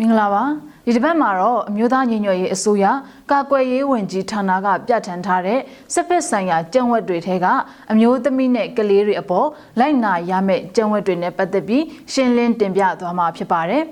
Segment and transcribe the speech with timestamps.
[0.00, 0.44] မင်္ဂလာပါ
[0.86, 2.84] ဒီတစ်ပတ်မှာတော့အမျိုးသားညီညွတ်ရေးအစိုးရ
[3.30, 5.60] ကာကွယ်ရေးဝန်ကြီးဌာနကပြဋ္ဌာန်းထားတဲ့
[5.94, 7.46] စစ်ဖက်ဆိုင်ရာကျင့်ဝတ်တွေထဲက
[7.92, 13.82] အမျိုးသမီးနဲ့ကလေးတွေအပေါ်လိုက်နာရမယ့်ကျင့်ဝတ်တွေနဲ့ပတ်သက်ပြီးရှင်းလင်းတင်ပြသွားမှာဖြစ်ပါတယ်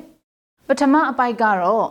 [0.68, 1.86] ပထမအပိုက်ကတော့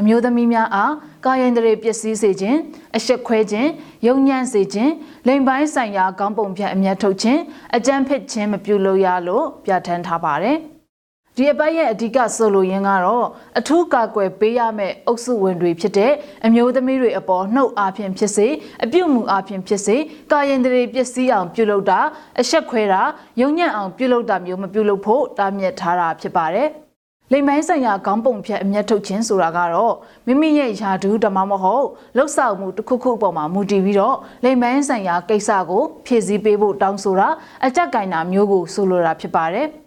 [0.00, 0.92] အမျိုးသမီးများအား
[1.24, 2.58] ကာယင်တရေပျက်စီးစေခြင်း
[2.96, 3.70] အရှက်ခွဲခြင်း
[4.06, 4.92] ယုံညံ့စေခြင်း
[5.26, 7.40] လိမ်ပိုင်းဆိုင်ရာကောင်းပုံဖြတ်အမျက်ထုတ်ခြင်း
[7.76, 10.71] အကြမ်းဖက်ခြင်းမပြုလုပ်ရလို့ပြဋ္ဌာန်းထားပါတယ်
[11.36, 13.26] ဒီအပိုက်ရဲ့အဓိကဆိုလိုရင်းကတော့
[13.58, 16.12] အထူးကာကွယ်ပေးရမယ့်အုပ်စုဝင်တွေဖြစ်တဲ့
[16.46, 18.46] အမျိုးသမီးတွေအပေါ်နှုတ်အားဖြင့်ဖြစ်စေ
[18.84, 19.96] အပြုတ်မှုအားဖြင့်ဖြစ်စေ
[20.32, 22.00] ကာယင်တရေပျက်စီးအောင်ပြုလုပ်တာ
[22.40, 23.02] အရှက်ခွဲတာ
[23.40, 26.68] ယုံညံ့အောင်ပြုလုပ်တာမျိုးမပြုလုပ်ဖို့တားမြစ်ထားတာဖြစ်ပါတယ်
[27.32, 29.94] လိမ်မိုင်းဆိုင်ရာခေါင်းပုံဖြတ်အမျက်ထုတ်ခြင်းဆိုတာကတော့
[30.26, 31.86] မိမိရဲ့ယာဒူးဓမ္မမဟုတ်
[32.16, 37.28] လှုပ်ဆောင်မှုတစ်ခုခုအပေါ်မှာမူတည်ပြီးတော့လိမ်မိုင်းဆိုင်ရာကိစ္စကိုဖြည့်ဆည်းပေးဖို့တောင်းဆိုတာ
[37.66, 39.68] အကြက်ကင်တာမျိုးကိုဆိုလိုတာဖြစ်ပါတယ်။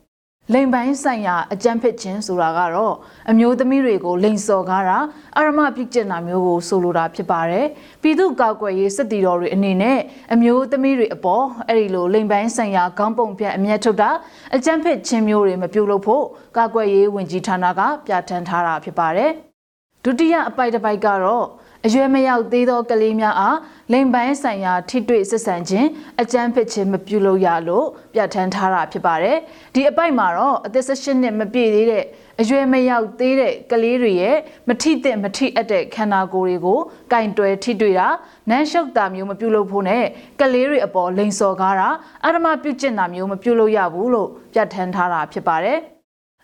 [0.54, 2.96] လိမ်ပိုင်းဆိုင်ရာအကြမ်းဖက်ခြင်းဆိုတာကတော့
[3.32, 4.98] အမျိုးသမီးတွေကိုလိန်စော်ကားတာ
[5.38, 7.66] အရမပြုကျင့်တာမျိုးကိုဆိုလိုတာဖြစ်ပါတယ်။
[8.02, 10.00] ပြည်သူ့ကာကွယ်ရေးစစ်တီတော်တွေအနေနဲ့
[10.34, 14.10] အမျိုးသမီးတွေအပေါ်အဲ့ဒီလိုလိမ်ပိုင်းဆိုင်ရာခေါင်းပုံပြအမျက်ထုတ်တာ
[14.56, 16.24] အကြမ်းဖက်ခြင်းမျိုးတွေမပြုလုပ်ဖို့
[16.58, 19.32] ကာကွယ်ရေးဝန်ကြီးဌာနကပြဋ္ဌာန်းထားတာဖြစ်ပါတယ်။
[20.04, 21.46] ဒုတိယအပိုက်တစ်ပိုက်ကတော့
[21.86, 23.58] အရွယ်မရောက်သေးသောကလေးများအား
[23.92, 25.88] လိမ်ပိုင်းဆိုင်ရာထိတွေ့ဆက်ဆံခြင်း
[26.22, 29.38] အကြမ်းဖက်ခြင်းမပြုလုပ်ရလို့ပြဋ္ဌာန်းထားတာဖြစ်ပါတယ်။
[29.74, 32.04] ဒီအပိုက်မှာတော့အသက်16နှစ်မပြည့်သေးတဲ့
[32.42, 36.80] အရွယ်မရောက်သေးတဲ့ကလေးတွေရဲ့မထိသင့်မထိအပ်တဲ့ခန္ဓာကိုယ်တွေကို
[37.12, 38.08] ကင်တွယ်ထိတွေ့တာ
[38.50, 40.04] နန်းရှုပ်တာမျိုးမပြုလုပ်ဖို့နဲ့
[40.42, 41.90] ကလေးတွေအပေါ်လိန်စော်ကားတာ
[42.26, 45.80] အဓမ္မပြုကျင့်တာမျိုးမပြုလုပ်ရဘူးလို့ပြဋ္ဌာန်းထားတာဖြစ်ပါတယ်။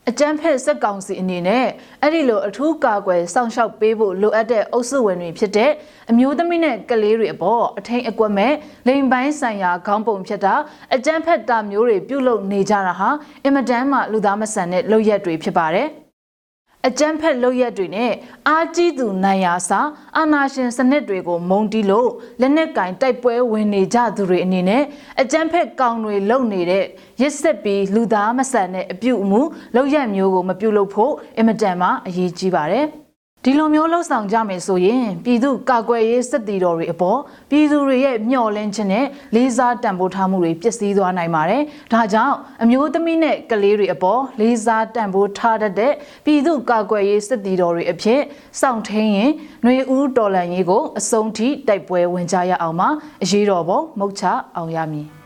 [0.10, 1.66] အကြမ်းဖက်စက်ကောင်စီအနေနဲ့
[2.02, 5.72] အဲ့ဒီလိုအထူးကာကွယ်စောင့်ရှောက်ပေးဖို့လိုအပ်တဲ့အုပ်စုဝင်တွေဖြစ်တဲ့
[6.12, 8.54] အမျိုးသမီးနဲ့ကလေးတွေအပေါ်အထိန်အကွက်မဲ့
[8.88, 10.54] လိမ်ပိုင်းဆိုင်ရာခေါင်းပုံဖြစ်တာ
[10.96, 13.10] အကြမ်းဖက်တာမျိုးတွေပြုလုပ်နေကြတာဟာ
[13.44, 15.90] အင်မတန်မှလူသားမဆန်တဲ့လုပ်ရက်တွေဖြစ်ပါတယ်။
[16.88, 18.12] အကြမ်းဖက်လုပ်ရက်တွေနဲ့
[18.48, 19.80] အာကြီးသူနိုင်ရာစာ
[20.18, 22.10] အာနာရှင်စနစ်တွေကိုမုံတီးလို့
[22.42, 24.84] လက်နက်ကင်တိုက်ပွဲဝင်နေကြသူတွေအနေနဲ့
[25.22, 26.86] အကြမ်းဖက်ကောင်တွေလုပ်နေတဲ့
[27.22, 29.42] ရစ်ဆက်ပြီးလူသားမဆန်တဲ့အပြုအမူ
[29.76, 32.88] လုပ်ရက်မျိုးကိုမပြုလုပ်ဖို့အင်မတန်မှအရေးကြီးပါတယ်။
[33.46, 37.20] ဒီလိုမျိုးလှုပ်ဆောင်ကြမယ်ဆိုရင်ပြည်သူကာကွယ်ရေးစစ်တီတော်တွေအပေါ်
[37.50, 41.62] ပြည်သူတွေရဲ့မျှော်လင့်ခြင်းနဲ့လေးစားတန်ဖိုးထားမှုတွေပျက်စီးသွားနိုင်ပါတယ်။
[41.94, 45.94] ဒါကြောင့်အမျိုးသမီးနဲ့ကလေးတွေအပေါ်လေးစားတန်ဖိုးထားတတ်တဲ့
[46.26, 48.22] ပြည်သူကာကွယ်ရေးစစ်တီတော်တွေအဖြစ်
[48.62, 49.32] စောင့်ထိန်ရင်
[49.64, 52.90] ຫນွေဦးတော်လန်ရေးကိုအဆုံးထိတိုက်ပွဲဝင်ကြရအောင်ပါ။
[53.24, 54.24] အရေးတော်ပုံမုတ်ချ
[54.56, 55.10] အောင်ရမည်။